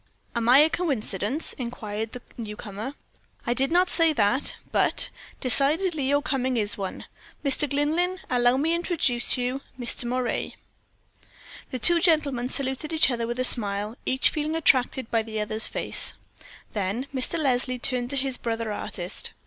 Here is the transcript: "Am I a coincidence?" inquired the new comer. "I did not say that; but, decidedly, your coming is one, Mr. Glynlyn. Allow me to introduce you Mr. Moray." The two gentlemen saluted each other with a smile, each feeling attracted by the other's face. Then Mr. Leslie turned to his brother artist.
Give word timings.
"Am 0.35 0.49
I 0.49 0.57
a 0.61 0.69
coincidence?" 0.71 1.53
inquired 1.59 2.13
the 2.13 2.23
new 2.35 2.55
comer. 2.55 2.95
"I 3.45 3.53
did 3.53 3.71
not 3.71 3.87
say 3.87 4.13
that; 4.13 4.55
but, 4.71 5.11
decidedly, 5.39 6.09
your 6.09 6.23
coming 6.23 6.57
is 6.57 6.75
one, 6.75 7.05
Mr. 7.45 7.69
Glynlyn. 7.69 8.17
Allow 8.27 8.57
me 8.57 8.69
to 8.71 8.75
introduce 8.77 9.37
you 9.37 9.61
Mr. 9.79 10.05
Moray." 10.05 10.55
The 11.69 11.77
two 11.77 11.99
gentlemen 11.99 12.49
saluted 12.49 12.91
each 12.91 13.11
other 13.11 13.27
with 13.27 13.37
a 13.39 13.43
smile, 13.43 13.95
each 14.07 14.31
feeling 14.31 14.55
attracted 14.55 15.11
by 15.11 15.21
the 15.21 15.39
other's 15.39 15.67
face. 15.67 16.15
Then 16.73 17.05
Mr. 17.13 17.37
Leslie 17.37 17.77
turned 17.77 18.09
to 18.09 18.15
his 18.17 18.39
brother 18.39 18.71
artist. 18.71 19.33